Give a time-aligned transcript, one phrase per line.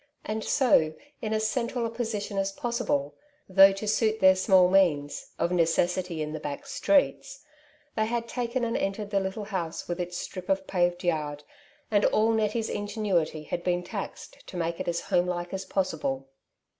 [0.25, 3.13] And so in as cen trfil a position as possible—
[3.47, 7.45] though to suit their small means, of necessity in the back streets—
[7.95, 11.43] ^they bad taken and entered the little house with its strip of paved yard,
[11.91, 14.09] and all Nettie's ingenuity had been 8 *' Two Sides to every Question.
[14.39, 16.27] taxed to make it as home like as possible.